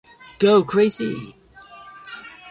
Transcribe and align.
Go 0.39 0.63
Crazy! 0.63 1.35